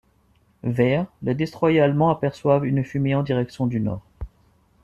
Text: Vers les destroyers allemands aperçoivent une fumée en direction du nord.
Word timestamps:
Vers 0.63 1.05
les 1.21 1.35
destroyers 1.35 1.79
allemands 1.81 2.09
aperçoivent 2.09 2.65
une 2.65 2.83
fumée 2.83 3.13
en 3.13 3.21
direction 3.21 3.67
du 3.67 3.79
nord. 3.79 4.01